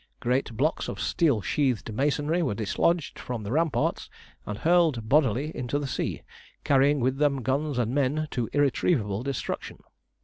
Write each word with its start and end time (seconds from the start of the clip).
Great 0.19 0.57
blocks 0.57 0.87
of 0.89 0.99
steel 0.99 1.41
sheathed 1.41 1.93
masonry 1.93 2.41
were 2.41 2.55
dislodged 2.55 3.19
from 3.19 3.43
the 3.43 3.51
ramparts 3.51 4.09
and 4.47 4.57
hurled 4.57 5.07
bodily 5.07 5.55
into 5.55 5.77
the 5.77 5.85
sea, 5.85 6.23
carrying 6.63 6.99
with 6.99 7.17
them 7.17 7.43
guns 7.43 7.77
and 7.77 7.93
men 7.93 8.27
to 8.31 8.49
irretrievable 8.51 9.21
destruction. 9.21 9.77